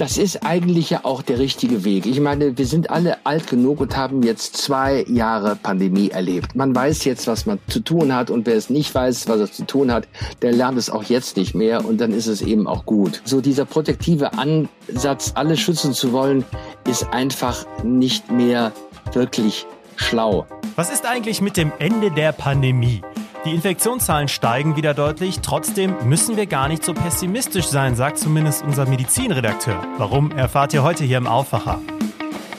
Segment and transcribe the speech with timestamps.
[0.00, 2.06] Das ist eigentlich ja auch der richtige Weg.
[2.06, 6.56] Ich meine, wir sind alle alt genug und haben jetzt zwei Jahre Pandemie erlebt.
[6.56, 9.52] Man weiß jetzt, was man zu tun hat und wer es nicht weiß, was er
[9.52, 10.08] zu tun hat,
[10.40, 13.20] der lernt es auch jetzt nicht mehr und dann ist es eben auch gut.
[13.26, 16.46] So dieser protektive Ansatz, alle schützen zu wollen,
[16.88, 18.72] ist einfach nicht mehr
[19.12, 20.46] wirklich schlau.
[20.76, 23.02] Was ist eigentlich mit dem Ende der Pandemie?
[23.46, 28.62] Die Infektionszahlen steigen wieder deutlich, trotzdem müssen wir gar nicht so pessimistisch sein, sagt zumindest
[28.62, 29.82] unser Medizinredakteur.
[29.96, 31.80] Warum, erfahrt ihr heute hier im Aufwacher.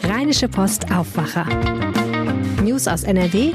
[0.04, 1.46] Rheinische Post Aufwacher.
[2.64, 3.52] News aus NRW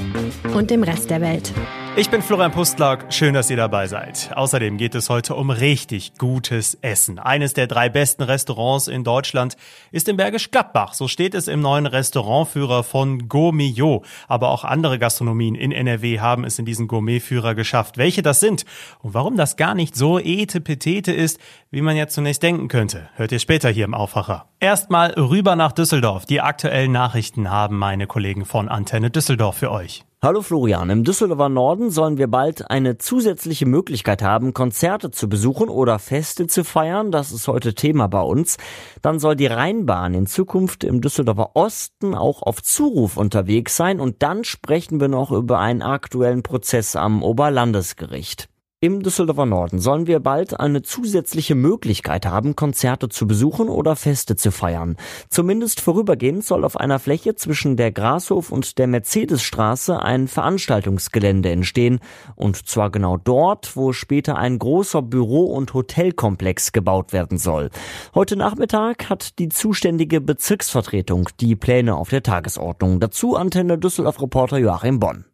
[0.54, 1.52] und dem Rest der Welt.
[1.98, 4.30] Ich bin Florian Pustlauk, schön, dass ihr dabei seid.
[4.36, 7.18] Außerdem geht es heute um richtig gutes Essen.
[7.18, 9.56] Eines der drei besten Restaurants in Deutschland
[9.92, 10.92] ist in Bergisch Gladbach.
[10.92, 14.04] So steht es im neuen Restaurantführer von Gourmillot.
[14.28, 17.96] Aber auch andere Gastronomien in NRW haben es in diesen Gourmetführer geschafft.
[17.96, 18.66] Welche das sind
[19.00, 23.32] und warum das gar nicht so etepetete ist, wie man jetzt zunächst denken könnte, hört
[23.32, 24.50] ihr später hier im Aufwacher.
[24.60, 26.26] Erstmal rüber nach Düsseldorf.
[26.26, 30.05] Die aktuellen Nachrichten haben meine Kollegen von Antenne Düsseldorf für euch.
[30.22, 35.68] Hallo Florian, im Düsseldorfer Norden sollen wir bald eine zusätzliche Möglichkeit haben, Konzerte zu besuchen
[35.68, 37.10] oder Feste zu feiern.
[37.10, 38.56] Das ist heute Thema bei uns.
[39.02, 44.22] Dann soll die Rheinbahn in Zukunft im Düsseldorfer Osten auch auf Zuruf unterwegs sein und
[44.22, 48.48] dann sprechen wir noch über einen aktuellen Prozess am Oberlandesgericht.
[48.82, 54.36] Im Düsseldorfer Norden sollen wir bald eine zusätzliche Möglichkeit haben, Konzerte zu besuchen oder Feste
[54.36, 54.96] zu feiern.
[55.30, 62.00] Zumindest vorübergehend soll auf einer Fläche zwischen der Grashof und der Mercedesstraße ein Veranstaltungsgelände entstehen.
[62.34, 67.70] Und zwar genau dort, wo später ein großer Büro- und Hotelkomplex gebaut werden soll.
[68.14, 73.00] Heute Nachmittag hat die zuständige Bezirksvertretung die Pläne auf der Tagesordnung.
[73.00, 75.24] Dazu Antenne Düsseldorf-Reporter Joachim Bonn.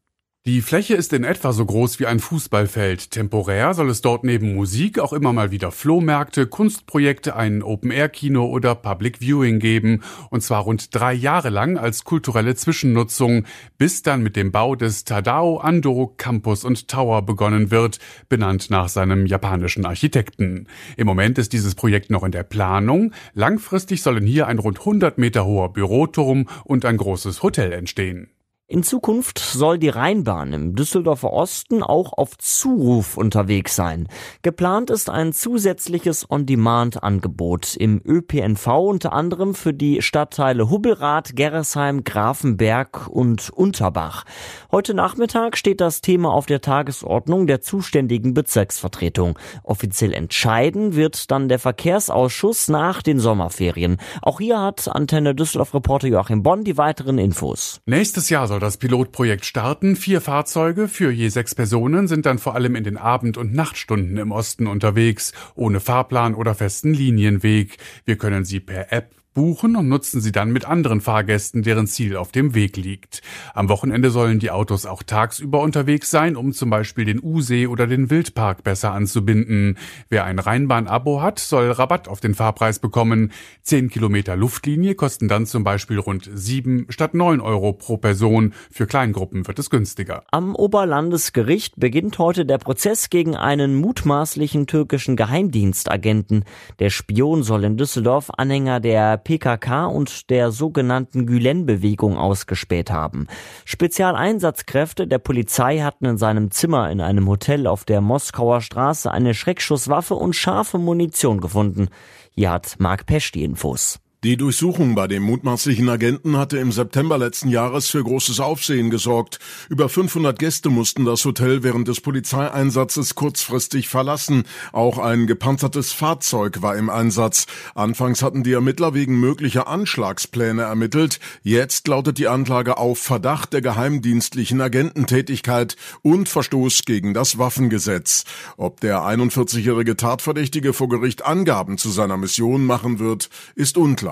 [0.45, 3.13] Die Fläche ist in etwa so groß wie ein Fußballfeld.
[3.13, 8.75] Temporär soll es dort neben Musik auch immer mal wieder Flohmärkte, Kunstprojekte, ein Open-Air-Kino oder
[8.75, 10.03] Public Viewing geben.
[10.31, 13.45] Und zwar rund drei Jahre lang als kulturelle Zwischennutzung,
[13.79, 18.89] bis dann mit dem Bau des Tadao Ando Campus und Tower begonnen wird, benannt nach
[18.89, 20.67] seinem japanischen Architekten.
[20.97, 23.13] Im Moment ist dieses Projekt noch in der Planung.
[23.35, 28.29] Langfristig sollen hier ein rund 100 Meter hoher Büroturm und ein großes Hotel entstehen.
[28.73, 34.09] In Zukunft soll die Rheinbahn im Düsseldorfer Osten auch auf Zuruf unterwegs sein.
[34.41, 43.09] Geplant ist ein zusätzliches On-Demand-Angebot im ÖPNV unter anderem für die Stadtteile Hubbelrath, Gerresheim, Grafenberg
[43.09, 44.25] und Unterbach.
[44.71, 49.39] Heute Nachmittag steht das Thema auf der Tagesordnung der zuständigen Bezirksvertretung.
[49.65, 53.99] Offiziell entscheiden wird dann der Verkehrsausschuss nach den Sommerferien.
[54.23, 57.83] Auch hier hat Antenne Düsseldorf-Reporter Joachim Bonn die weiteren Infos.
[57.85, 59.97] Nächstes Jahr soll das Pilotprojekt starten.
[59.97, 64.17] Vier Fahrzeuge für je sechs Personen sind dann vor allem in den Abend- und Nachtstunden
[64.17, 67.79] im Osten unterwegs, ohne Fahrplan oder festen Linienweg.
[68.05, 72.17] Wir können sie per App buchen und nutzen sie dann mit anderen Fahrgästen, deren Ziel
[72.17, 73.23] auf dem Weg liegt.
[73.55, 77.87] Am Wochenende sollen die Autos auch tagsüber unterwegs sein, um zum Beispiel den U-See oder
[77.87, 79.79] den Wildpark besser anzubinden.
[80.09, 83.33] Wer ein Rheinbahn-Abo hat, soll Rabatt auf den Fahrpreis bekommen.
[83.63, 88.53] Zehn Kilometer Luftlinie kosten dann zum Beispiel rund sieben statt neun Euro pro Person.
[88.71, 90.25] Für Kleingruppen wird es günstiger.
[90.31, 96.45] Am Oberlandesgericht beginnt heute der Prozess gegen einen mutmaßlichen türkischen Geheimdienstagenten.
[96.79, 103.27] Der Spion soll in Düsseldorf Anhänger der PKK und der sogenannten Gülen-Bewegung ausgespäht haben.
[103.65, 109.35] Spezialeinsatzkräfte der Polizei hatten in seinem Zimmer in einem Hotel auf der Moskauer Straße eine
[109.35, 111.89] Schreckschusswaffe und scharfe Munition gefunden.
[112.35, 114.02] Hier hat Mark Pesch die Infos.
[114.25, 119.41] Die Durchsuchung bei dem mutmaßlichen Agenten hatte im September letzten Jahres für großes Aufsehen gesorgt.
[119.69, 124.45] Über 500 Gäste mussten das Hotel während des Polizeieinsatzes kurzfristig verlassen.
[124.71, 127.47] Auch ein gepanzertes Fahrzeug war im Einsatz.
[127.75, 131.19] Anfangs hatten die Ermittler wegen möglicher Anschlagspläne ermittelt.
[131.43, 138.23] Jetzt lautet die Anklage auf Verdacht der geheimdienstlichen Agententätigkeit und Verstoß gegen das Waffengesetz.
[138.57, 144.12] Ob der 41-jährige Tatverdächtige vor Gericht Angaben zu seiner Mission machen wird, ist unklar.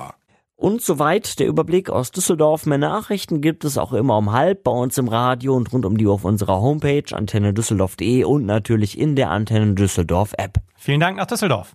[0.61, 2.67] Und soweit der Überblick aus Düsseldorf.
[2.67, 5.97] Mehr Nachrichten gibt es auch immer um halb bei uns im Radio und rund um
[5.97, 10.59] die Uhr auf unserer Homepage antennedüsseldorf.de und natürlich in der Antenne Düsseldorf App.
[10.77, 11.73] Vielen Dank nach Düsseldorf.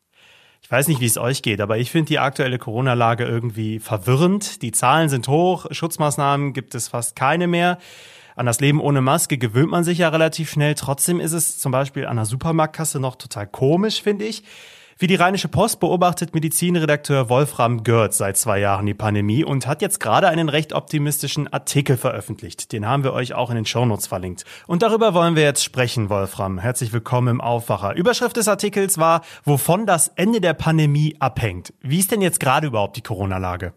[0.61, 4.61] Ich weiß nicht, wie es euch geht, aber ich finde die aktuelle Corona-Lage irgendwie verwirrend.
[4.61, 7.79] Die Zahlen sind hoch, Schutzmaßnahmen gibt es fast keine mehr.
[8.35, 10.75] An das Leben ohne Maske gewöhnt man sich ja relativ schnell.
[10.75, 14.43] Trotzdem ist es zum Beispiel an der Supermarktkasse noch total komisch, finde ich
[14.97, 19.81] Wie die Rheinische Post beobachtet Medizinredakteur Wolfram Görz seit zwei Jahren die Pandemie und hat
[19.81, 22.71] jetzt gerade einen recht optimistischen Artikel veröffentlicht.
[22.71, 24.45] Den haben wir euch auch in den Shownotes verlinkt.
[24.67, 26.59] Und darüber wollen wir jetzt sprechen, Wolfram.
[26.59, 27.93] Herzlich willkommen im Aufwacher.
[27.93, 31.73] Überschrift des Artikels war, wovon das Ende der Pandemie abhängt.
[31.81, 33.73] Wie ist denn jetzt gerade überhaupt die Corona-Lage?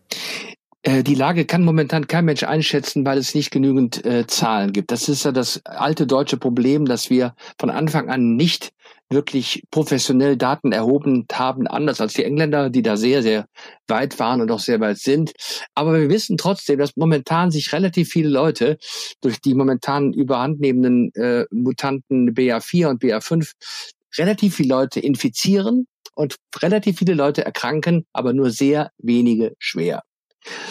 [0.82, 4.92] Äh, die Lage kann momentan kein Mensch einschätzen, weil es nicht genügend äh, Zahlen gibt.
[4.92, 8.72] Das ist ja das alte deutsche Problem, dass wir von Anfang an nicht
[9.10, 13.46] wirklich professionell Daten erhoben haben, anders als die Engländer, die da sehr, sehr
[13.86, 15.32] weit waren und auch sehr weit sind.
[15.74, 18.78] Aber wir wissen trotzdem, dass momentan sich relativ viele Leute
[19.20, 23.52] durch die momentan überhandnehmenden äh, Mutanten BA4 und BA5
[24.18, 30.02] relativ viele Leute infizieren und relativ viele Leute erkranken, aber nur sehr wenige schwer.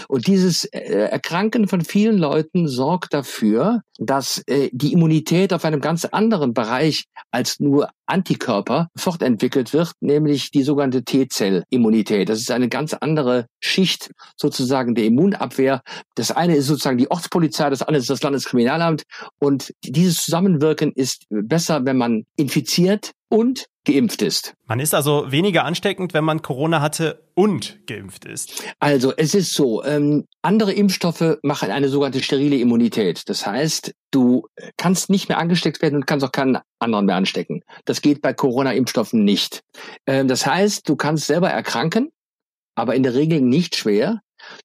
[0.07, 5.81] Und dieses äh, Erkranken von vielen Leuten sorgt dafür, dass äh, die Immunität auf einem
[5.81, 12.29] ganz anderen Bereich als nur Antikörper fortentwickelt wird, nämlich die sogenannte T-Zell-Immunität.
[12.29, 15.81] Das ist eine ganz andere Schicht sozusagen der Immunabwehr.
[16.15, 19.03] Das eine ist sozusagen die Ortspolizei, das andere ist das Landeskriminalamt.
[19.39, 24.53] Und dieses Zusammenwirken ist besser, wenn man infiziert und geimpft ist.
[24.65, 28.63] Man ist also weniger ansteckend, wenn man Corona hatte und geimpft ist.
[28.79, 33.29] Also es ist so, ähm, andere Impfstoffe machen eine sogenannte sterile Immunität.
[33.29, 37.63] Das heißt, du kannst nicht mehr angesteckt werden und kannst auch keinen anderen mehr anstecken.
[37.85, 39.61] Das geht bei Corona-Impfstoffen nicht.
[40.05, 42.09] Ähm, das heißt, du kannst selber erkranken,
[42.75, 44.21] aber in der Regel nicht schwer.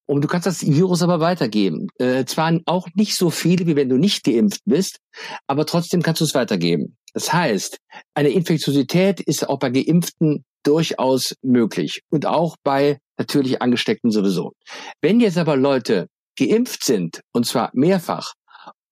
[0.06, 1.88] Und du kannst das Virus aber weitergeben.
[1.98, 4.98] Äh, zwar auch nicht so viel, wie wenn du nicht geimpft bist,
[5.46, 6.96] aber trotzdem kannst du es weitergeben.
[7.14, 7.78] Das heißt,
[8.14, 14.52] eine Infektiosität ist auch bei Geimpften durchaus möglich und auch bei natürlich Angesteckten sowieso.
[15.00, 18.34] Wenn jetzt aber Leute geimpft sind, und zwar mehrfach,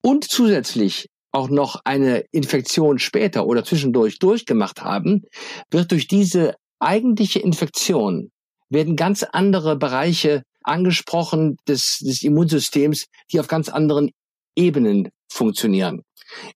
[0.02, 5.22] und zusätzlich auch noch eine Infektion später oder zwischendurch durchgemacht haben,
[5.70, 8.30] wird durch diese eigentliche Infektion
[8.68, 14.10] werden ganz andere Bereiche angesprochen des, des Immunsystems, die auf ganz anderen
[14.56, 16.02] Ebenen funktionieren.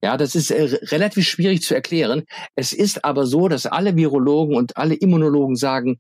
[0.03, 2.25] Ja, das ist äh, relativ schwierig zu erklären.
[2.55, 5.99] Es ist aber so, dass alle Virologen und alle Immunologen sagen,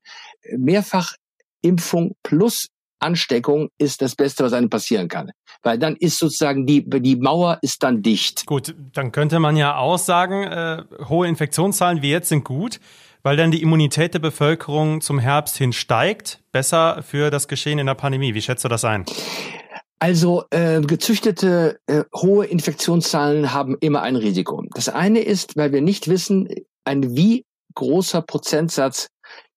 [0.56, 1.14] mehrfach
[1.62, 2.68] Impfung plus
[3.04, 5.30] Ansteckung ist das Beste, was einem passieren kann.
[5.62, 8.46] Weil dann ist sozusagen die, die Mauer ist dann dicht.
[8.46, 12.80] Gut, dann könnte man ja auch sagen, äh, hohe Infektionszahlen wie jetzt sind gut,
[13.22, 16.40] weil dann die Immunität der Bevölkerung zum Herbst hin steigt.
[16.52, 18.34] Besser für das Geschehen in der Pandemie.
[18.34, 19.04] Wie schätzt du das ein?
[19.98, 24.62] Also äh, gezüchtete äh, hohe Infektionszahlen haben immer ein Risiko.
[24.74, 26.48] Das eine ist, weil wir nicht wissen,
[26.84, 29.08] ein wie großer Prozentsatz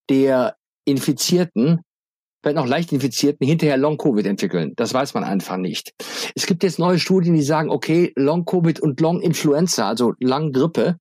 [0.08, 0.56] der
[0.86, 1.82] Infizierten,
[2.48, 4.72] wenn auch leicht Infizierten, hinterher Long-Covid entwickeln.
[4.76, 5.92] Das weiß man einfach nicht.
[6.34, 10.96] Es gibt jetzt neue Studien, die sagen, okay, Long-Covid und Long-Influenza, also Lang-Grippe,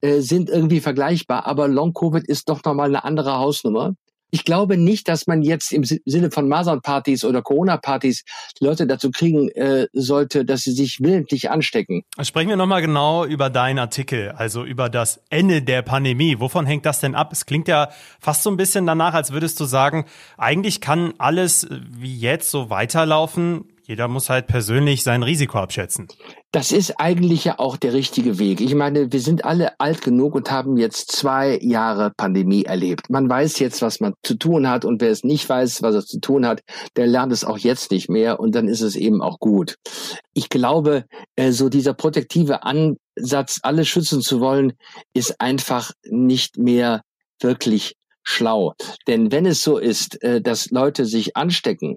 [0.00, 3.94] äh, sind irgendwie vergleichbar, aber Long-Covid ist doch nochmal eine andere Hausnummer.
[4.30, 8.24] Ich glaube nicht, dass man jetzt im Sinne von Masernpartys oder Corona-Partys
[8.60, 12.02] Leute dazu kriegen äh, sollte, dass sie sich willentlich anstecken.
[12.20, 16.40] Sprechen wir nochmal genau über deinen Artikel, also über das Ende der Pandemie.
[16.40, 17.32] Wovon hängt das denn ab?
[17.32, 17.88] Es klingt ja
[18.20, 20.04] fast so ein bisschen danach, als würdest du sagen,
[20.36, 23.64] eigentlich kann alles wie jetzt so weiterlaufen.
[23.88, 26.08] Jeder muss halt persönlich sein Risiko abschätzen.
[26.52, 28.60] Das ist eigentlich ja auch der richtige Weg.
[28.60, 33.08] Ich meine, wir sind alle alt genug und haben jetzt zwei Jahre Pandemie erlebt.
[33.08, 36.04] Man weiß jetzt, was man zu tun hat und wer es nicht weiß, was er
[36.04, 36.60] zu tun hat,
[36.96, 39.76] der lernt es auch jetzt nicht mehr und dann ist es eben auch gut.
[40.34, 41.06] Ich glaube,
[41.36, 44.74] äh, so dieser protektive Ansatz, alle schützen zu wollen,
[45.14, 47.00] ist einfach nicht mehr
[47.40, 48.74] wirklich schlau.
[49.06, 51.96] Denn wenn es so ist, äh, dass Leute sich anstecken,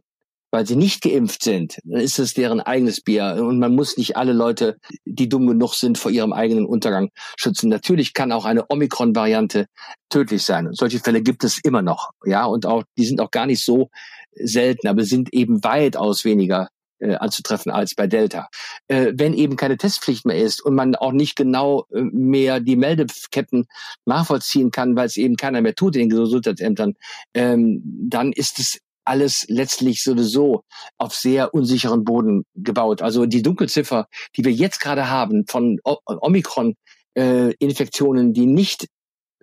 [0.51, 3.37] weil sie nicht geimpft sind, dann ist es deren eigenes Bier.
[3.39, 7.69] Und man muss nicht alle Leute, die dumm genug sind, vor ihrem eigenen Untergang schützen.
[7.69, 9.67] Natürlich kann auch eine Omikron-Variante
[10.09, 10.67] tödlich sein.
[10.67, 12.11] Und solche Fälle gibt es immer noch.
[12.25, 13.89] Ja, und auch, die sind auch gar nicht so
[14.33, 16.67] selten, aber sind eben weitaus weniger
[16.99, 18.47] äh, anzutreffen als bei Delta.
[18.87, 22.75] Äh, wenn eben keine Testpflicht mehr ist und man auch nicht genau äh, mehr die
[22.75, 23.65] Meldeketten
[24.05, 26.93] nachvollziehen kann, weil es eben keiner mehr tut in den Gesundheitsämtern,
[27.33, 30.63] ähm, dann ist es alles letztlich sowieso
[30.97, 33.01] auf sehr unsicheren Boden gebaut.
[33.01, 38.87] Also die Dunkelziffer, die wir jetzt gerade haben von Omikron-Infektionen, äh, die nicht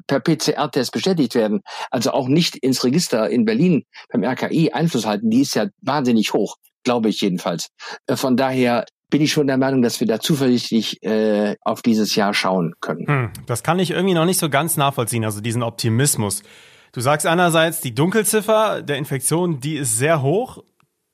[0.06, 1.60] per PCR-Test bestätigt werden,
[1.90, 6.32] also auch nicht ins Register in Berlin beim RKI Einfluss halten, die ist ja wahnsinnig
[6.32, 7.68] hoch, glaube ich jedenfalls.
[8.06, 12.14] Äh, von daher bin ich schon der Meinung, dass wir da zuversichtlich äh, auf dieses
[12.14, 13.06] Jahr schauen können.
[13.06, 16.42] Hm, das kann ich irgendwie noch nicht so ganz nachvollziehen, also diesen Optimismus.
[16.92, 20.62] Du sagst einerseits, die Dunkelziffer der Infektion, die ist sehr hoch.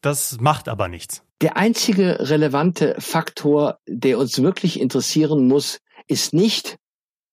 [0.03, 1.23] Das macht aber nichts.
[1.41, 6.77] Der einzige relevante Faktor, der uns wirklich interessieren muss, ist nicht,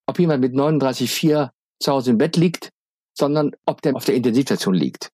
[0.07, 2.69] ob jemand mit 39,4 zu Hause im Bett liegt,
[3.17, 5.10] sondern ob der auf der Intensivstation liegt.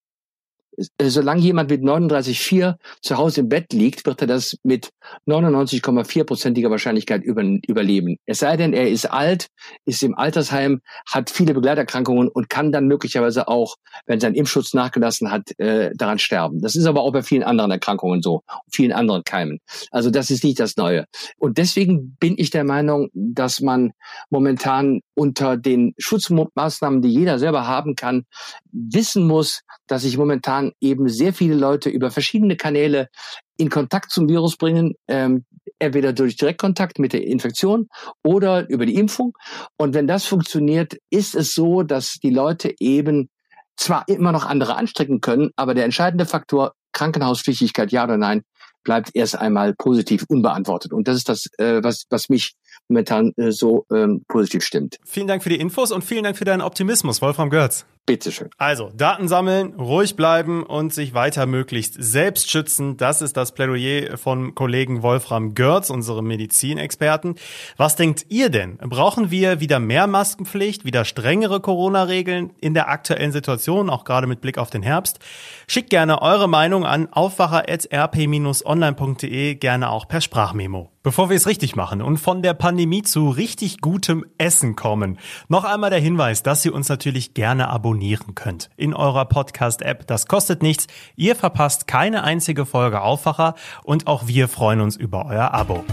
[0.77, 4.91] Äh, solange jemand mit 39,4 zu Hause im Bett liegt, wird er das mit
[5.27, 8.17] 99,4-prozentiger Wahrscheinlichkeit über, überleben.
[8.25, 9.47] Es sei denn, er ist alt,
[9.85, 10.81] ist im Altersheim,
[11.11, 16.19] hat viele Begleiterkrankungen und kann dann möglicherweise auch, wenn sein Impfschutz nachgelassen hat, äh, daran
[16.19, 16.61] sterben.
[16.61, 19.59] Das ist aber auch bei vielen anderen Erkrankungen so, vielen anderen Keimen.
[19.91, 21.05] Also das ist nicht das Neue.
[21.37, 23.91] Und deswegen bin ich der Meinung, dass man
[24.29, 28.25] momentan unter den Schutzmaßnahmen, die jeder selber haben kann,
[28.71, 33.09] wissen muss, dass sich momentan eben sehr viele Leute über verschiedene Kanäle
[33.57, 35.45] in Kontakt zum Virus bringen, ähm,
[35.79, 37.87] entweder durch Direktkontakt mit der Infektion
[38.23, 39.35] oder über die Impfung.
[39.75, 43.29] Und wenn das funktioniert, ist es so, dass die Leute eben
[43.75, 48.43] zwar immer noch andere anstrecken können, aber der entscheidende Faktor Krankenhauspflichtigkeit, ja oder nein,
[48.83, 50.93] bleibt erst einmal positiv unbeantwortet.
[50.93, 52.53] Und das ist das, äh, was, was mich
[52.87, 54.99] momentan äh, so ähm, positiv stimmt.
[55.05, 57.85] Vielen Dank für die Infos und vielen Dank für deinen Optimismus, Wolfram Görz.
[58.07, 58.49] Bitteschön.
[58.57, 62.95] Also, Daten sammeln, ruhig bleiben und sich weiter möglichst selbst schützen.
[62.95, 67.35] Das ist das Plädoyer von Kollegen Wolfram Görz, unserem Medizinexperten.
[67.75, 68.77] Was denkt ihr denn?
[68.77, 74.39] Brauchen wir wieder mehr Maskenpflicht, wieder strengere Corona-Regeln in der aktuellen Situation, auch gerade mit
[74.39, 75.19] Blick auf den Herbst?
[75.67, 80.91] Schickt gerne eure Meinung an aufwacher.rp-online.de, gerne auch per Sprachmemo.
[81.07, 85.63] Bevor wir es richtig machen und von der Pandemie zu richtig gutem Essen kommen, noch
[85.63, 90.05] einmal der Hinweis, dass ihr uns natürlich gerne abonnieren könnt in eurer Podcast-App.
[90.05, 90.87] Das kostet nichts.
[91.15, 95.85] Ihr verpasst keine einzige Folge Aufwacher und auch wir freuen uns über euer Abo.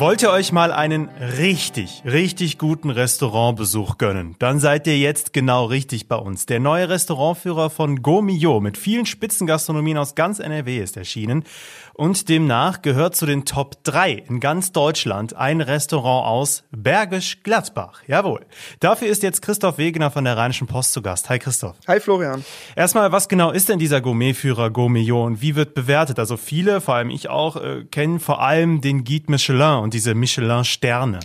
[0.00, 4.34] Wollt ihr euch mal einen richtig, richtig guten Restaurantbesuch gönnen?
[4.38, 6.46] Dann seid ihr jetzt genau richtig bei uns.
[6.46, 11.44] Der neue Restaurantführer von Gomio mit vielen Spitzengastronomien aus ganz NRW ist erschienen
[11.92, 18.00] und demnach gehört zu den Top 3 in ganz Deutschland ein Restaurant aus Bergisch Gladbach.
[18.06, 18.46] Jawohl.
[18.78, 21.28] Dafür ist jetzt Christoph Wegener von der Rheinischen Post zu Gast.
[21.28, 21.76] Hi Christoph.
[21.86, 22.42] Hi Florian.
[22.74, 26.18] Erstmal, was genau ist denn dieser Gourmetführer Gourmillon und wie wird bewertet?
[26.18, 30.14] Also viele, vor allem ich auch, äh, kennen vor allem den Guide Michelin und diese
[30.14, 31.18] Michelin-Sterne.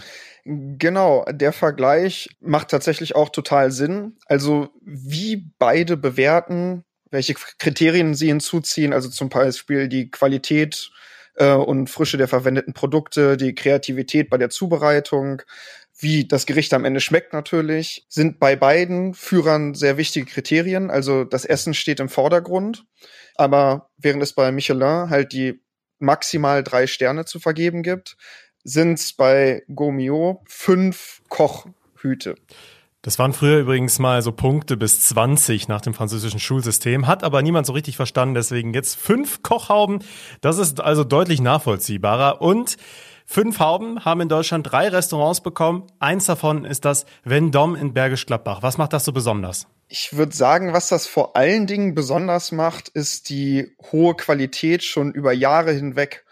[0.43, 4.17] Genau, der Vergleich macht tatsächlich auch total Sinn.
[4.25, 10.89] Also wie beide bewerten, welche Kriterien sie hinzuziehen, also zum Beispiel die Qualität
[11.35, 15.43] äh, und Frische der verwendeten Produkte, die Kreativität bei der Zubereitung,
[15.99, 20.89] wie das Gericht am Ende schmeckt natürlich, sind bei beiden Führern sehr wichtige Kriterien.
[20.89, 22.83] Also das Essen steht im Vordergrund,
[23.35, 25.61] aber während es bei Michelin halt die
[25.99, 28.17] maximal drei Sterne zu vergeben gibt,
[28.65, 32.35] sind es bei Gomio fünf Kochhüte.
[33.03, 37.43] Das waren früher übrigens mal so Punkte bis 20 nach dem französischen Schulsystem, hat aber
[37.43, 39.99] niemand so richtig verstanden, deswegen jetzt fünf Kochhauben.
[40.41, 42.77] Das ist also deutlich nachvollziehbarer und
[43.27, 45.87] Fünf Hauben haben in Deutschland drei Restaurants bekommen.
[45.97, 48.61] Eins davon ist das Vendôme in Bergisch Gladbach.
[48.61, 49.65] Was macht das so besonders?
[49.87, 55.11] Ich würde sagen, was das vor allen Dingen besonders macht, ist die hohe Qualität schon
[55.11, 56.23] über Jahre hinweg.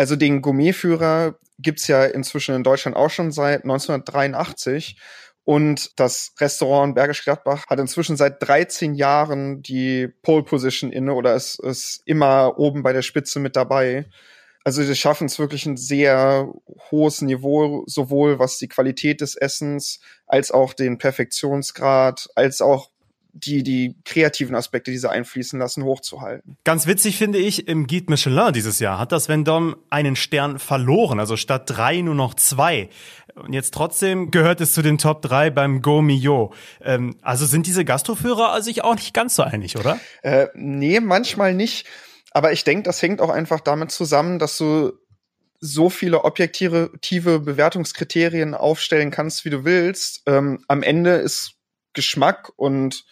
[0.00, 4.98] Also den Gourmetführer gibt's ja inzwischen in Deutschland auch schon seit 1983.
[5.44, 11.34] Und das Restaurant Bergisch Gladbach hat inzwischen seit 13 Jahren die Pole Position inne oder
[11.34, 14.06] ist, ist immer oben bei der Spitze mit dabei.
[14.64, 16.50] Also sie schaffen es wirklich ein sehr
[16.90, 22.88] hohes Niveau, sowohl was die Qualität des Essens als auch den Perfektionsgrad, als auch
[23.32, 26.56] die, die kreativen Aspekte, die sie einfließen lassen, hochzuhalten.
[26.64, 31.20] Ganz witzig finde ich, im Guide Michelin dieses Jahr hat das Vendôme einen Stern verloren,
[31.20, 32.88] also statt drei nur noch zwei.
[33.34, 36.52] Und jetzt trotzdem gehört es zu den Top drei beim Go Mio.
[36.82, 39.98] Ähm, also sind diese Gastroführer sich auch nicht ganz so einig, oder?
[40.22, 41.86] Äh, nee, manchmal nicht.
[42.32, 44.92] Aber ich denke, das hängt auch einfach damit zusammen, dass du
[45.60, 50.22] so viele objektive Bewertungskriterien aufstellen kannst, wie du willst.
[50.26, 51.59] Ähm, am Ende ist
[51.92, 53.04] Geschmack und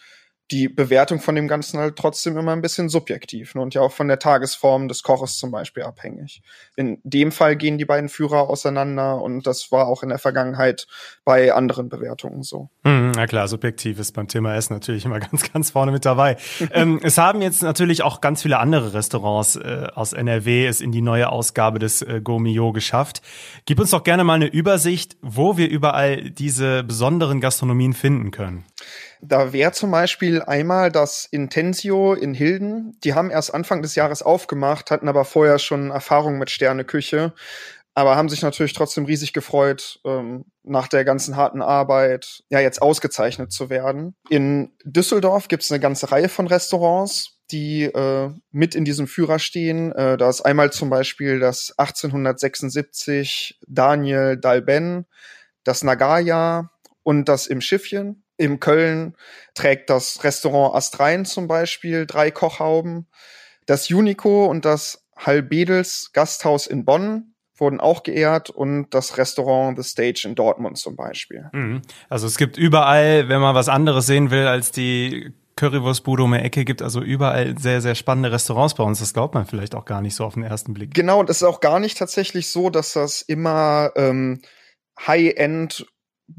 [0.51, 3.61] die Bewertung von dem Ganzen halt trotzdem immer ein bisschen subjektiv ne?
[3.61, 6.41] und ja auch von der Tagesform des Koches zum Beispiel abhängig.
[6.75, 10.87] In dem Fall gehen die beiden Führer auseinander und das war auch in der Vergangenheit
[11.23, 12.69] bei anderen Bewertungen so.
[12.83, 16.37] Mhm, na klar, subjektiv ist beim Thema Essen natürlich immer ganz, ganz vorne mit dabei.
[16.71, 20.91] ähm, es haben jetzt natürlich auch ganz viele andere Restaurants äh, aus NRW es in
[20.91, 23.21] die neue Ausgabe des äh, Gourmillot geschafft.
[23.65, 28.65] Gib uns doch gerne mal eine Übersicht, wo wir überall diese besonderen Gastronomien finden können.
[29.21, 32.97] Da wäre zum Beispiel einmal das Intensio in Hilden.
[33.03, 37.33] Die haben erst Anfang des Jahres aufgemacht, hatten aber vorher schon Erfahrung mit Sterneküche,
[37.93, 42.81] aber haben sich natürlich trotzdem riesig gefreut, ähm, nach der ganzen harten Arbeit ja jetzt
[42.81, 44.15] ausgezeichnet zu werden.
[44.29, 49.39] In Düsseldorf gibt es eine ganze Reihe von Restaurants, die äh, mit in diesem Führer
[49.39, 49.91] stehen.
[49.91, 55.07] Äh, da ist einmal zum Beispiel das 1876 Daniel Dalben,
[55.63, 56.69] das Nagaya,
[57.09, 58.23] und das im Schiffchen.
[58.39, 59.15] In Köln
[59.53, 63.07] trägt das Restaurant Astrein zum Beispiel drei Kochhauben.
[63.65, 69.83] Das Unico und das Halbedels Gasthaus in Bonn wurden auch geehrt und das Restaurant The
[69.83, 71.49] Stage in Dortmund zum Beispiel.
[71.51, 71.81] Mhm.
[72.07, 76.39] Also es gibt überall, wenn man was anderes sehen will als die Currywurstbude um die
[76.39, 78.99] Ecke, gibt also überall sehr, sehr spannende Restaurants bei uns.
[78.99, 80.93] Das glaubt man vielleicht auch gar nicht so auf den ersten Blick.
[80.93, 84.39] Genau, und es ist auch gar nicht tatsächlich so, dass das immer ähm,
[85.05, 85.85] High-End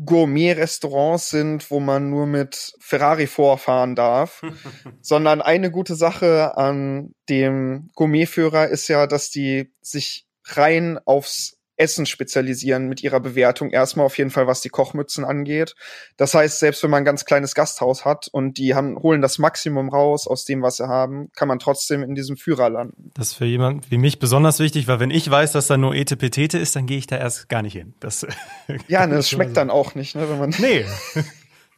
[0.04, 4.42] Gourmet-Restaurants sind, wo man nur mit Ferrari vorfahren darf,
[5.00, 12.06] sondern eine gute Sache an dem Gourmetführer ist ja, dass die sich rein aufs Essen
[12.06, 13.70] spezialisieren mit ihrer Bewertung.
[13.70, 15.74] Erstmal auf jeden Fall, was die Kochmützen angeht.
[16.16, 19.38] Das heißt, selbst wenn man ein ganz kleines Gasthaus hat und die haben, holen das
[19.38, 23.10] Maximum raus aus dem, was sie haben, kann man trotzdem in diesem Führer landen.
[23.14, 25.94] Das ist für jemanden wie mich besonders wichtig, weil wenn ich weiß, dass da nur
[25.94, 27.94] Etepetete ist, dann gehe ich da erst gar nicht hin.
[28.00, 28.26] Das
[28.88, 30.54] ja, ne, das schmeckt dann auch nicht, ne, wenn man.
[30.58, 30.84] Nee.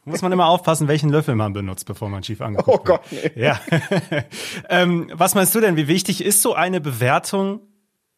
[0.04, 2.66] Muss man immer aufpassen, welchen Löffel man benutzt, bevor man schief anguckt.
[2.66, 3.30] Oh Gott, nee.
[3.37, 3.61] Ja.
[4.68, 7.61] ähm, was meinst du denn, wie wichtig ist so eine Bewertung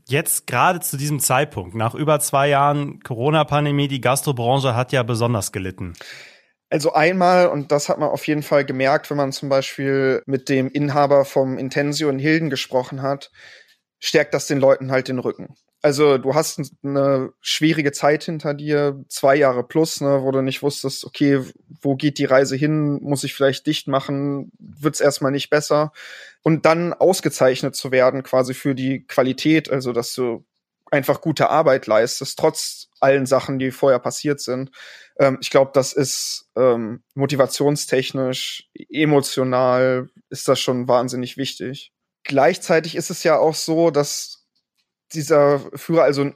[0.06, 5.52] jetzt gerade zu diesem Zeitpunkt, nach über zwei Jahren Corona-Pandemie, die Gastrobranche hat ja besonders
[5.52, 5.94] gelitten.
[6.70, 10.49] Also einmal, und das hat man auf jeden Fall gemerkt, wenn man zum Beispiel mit
[10.49, 13.30] dem Inhaber vom Intensio in Hilden gesprochen hat,
[14.00, 15.54] stärkt das den Leuten halt den Rücken.
[15.84, 20.62] Also du hast eine schwierige Zeit hinter dir, zwei Jahre plus, ne, wo du nicht
[20.62, 21.42] wusstest, okay,
[21.82, 23.02] wo geht die Reise hin?
[23.02, 24.50] Muss ich vielleicht dicht machen?
[24.58, 25.92] Wird's erstmal nicht besser?
[26.40, 30.46] Und dann ausgezeichnet zu werden, quasi für die Qualität, also dass du
[30.90, 34.70] einfach gute Arbeit leistest, trotz allen Sachen, die vorher passiert sind.
[35.18, 41.92] Ähm, ich glaube, das ist ähm, motivationstechnisch, emotional ist das schon wahnsinnig wichtig.
[42.22, 44.43] Gleichzeitig ist es ja auch so, dass
[45.12, 46.30] dieser Führer, also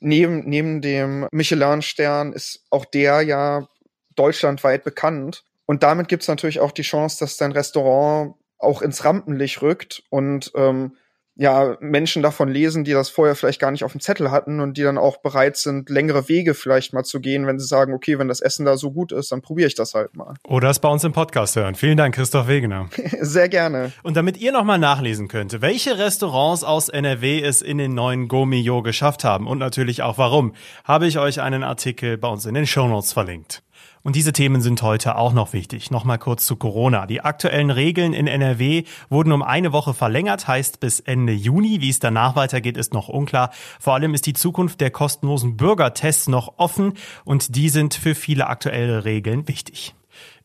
[0.00, 3.68] neben, neben dem Michelin-Stern ist auch der ja
[4.14, 5.44] deutschlandweit bekannt.
[5.66, 10.02] Und damit gibt es natürlich auch die Chance, dass dein Restaurant auch ins Rampenlicht rückt
[10.10, 10.96] und ähm,
[11.36, 14.76] ja, Menschen davon lesen, die das vorher vielleicht gar nicht auf dem Zettel hatten und
[14.76, 18.18] die dann auch bereit sind, längere Wege vielleicht mal zu gehen, wenn sie sagen, okay,
[18.18, 20.34] wenn das Essen da so gut ist, dann probiere ich das halt mal.
[20.46, 21.74] Oder es bei uns im Podcast hören.
[21.74, 22.88] Vielen Dank, Christoph Wegener.
[23.20, 23.92] Sehr gerne.
[24.04, 28.82] Und damit ihr nochmal nachlesen könnt, welche Restaurants aus NRW es in den neuen Gomio
[28.82, 32.66] geschafft haben und natürlich auch warum, habe ich euch einen Artikel bei uns in den
[32.66, 33.64] Shownotes verlinkt.
[34.02, 35.90] Und diese Themen sind heute auch noch wichtig.
[35.90, 37.06] Nochmal kurz zu Corona.
[37.06, 41.80] Die aktuellen Regeln in NRW wurden um eine Woche verlängert, heißt bis Ende Juni.
[41.80, 43.50] Wie es danach weitergeht, ist noch unklar.
[43.80, 48.46] Vor allem ist die Zukunft der kostenlosen Bürgertests noch offen und die sind für viele
[48.48, 49.94] aktuelle Regeln wichtig.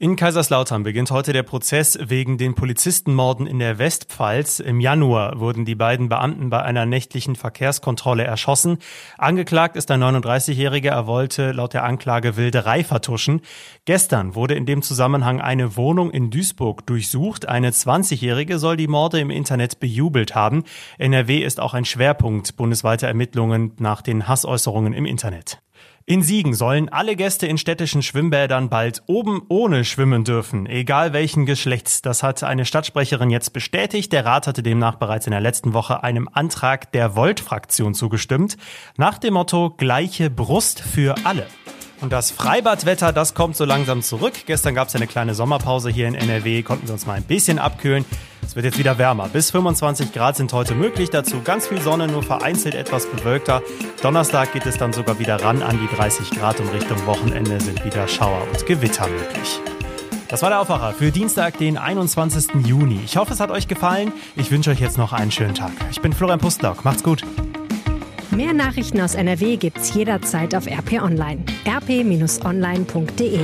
[0.01, 4.61] In Kaiserslautern beginnt heute der Prozess wegen den Polizistenmorden in der Westpfalz.
[4.61, 8.77] Im Januar wurden die beiden Beamten bei einer nächtlichen Verkehrskontrolle erschossen.
[9.17, 10.91] Angeklagt ist ein 39-Jähriger.
[10.91, 13.41] Er wollte laut der Anklage Wilderei vertuschen.
[13.83, 17.49] Gestern wurde in dem Zusammenhang eine Wohnung in Duisburg durchsucht.
[17.49, 20.63] Eine 20-Jährige soll die Morde im Internet bejubelt haben.
[20.97, 25.59] NRW ist auch ein Schwerpunkt bundesweiter Ermittlungen nach den Hassäußerungen im Internet.
[26.05, 31.45] In Siegen sollen alle Gäste in städtischen Schwimmbädern bald oben ohne schwimmen dürfen, egal welchen
[31.45, 32.01] Geschlechts.
[32.01, 34.11] Das hat eine Stadtsprecherin jetzt bestätigt.
[34.11, 38.57] Der Rat hatte demnach bereits in der letzten Woche einem Antrag der Volt-Fraktion zugestimmt.
[38.97, 41.45] Nach dem Motto gleiche Brust für alle.
[42.01, 44.33] Und das Freibadwetter, das kommt so langsam zurück.
[44.45, 47.59] Gestern gab es eine kleine Sommerpause hier in NRW, konnten wir uns mal ein bisschen
[47.59, 48.05] abkühlen.
[48.49, 49.29] Es wird jetzt wieder wärmer.
[49.29, 51.11] Bis 25 Grad sind heute möglich.
[51.11, 53.61] Dazu ganz viel Sonne, nur vereinzelt etwas bewölkter.
[54.01, 57.85] Donnerstag geht es dann sogar wieder ran an die 30 Grad und Richtung Wochenende sind
[57.85, 59.59] wieder Schauer und Gewitter möglich.
[60.29, 62.65] Das war der Aufwacher für Dienstag, den 21.
[62.65, 62.99] Juni.
[63.05, 64.11] Ich hoffe, es hat euch gefallen.
[64.35, 65.71] Ich wünsche euch jetzt noch einen schönen Tag.
[65.91, 66.83] Ich bin Florian Pustlauk.
[66.83, 67.21] Macht's gut.
[68.31, 71.43] Mehr Nachrichten aus NRW gibt's jederzeit auf RP Online.
[71.67, 73.41] rp-online.de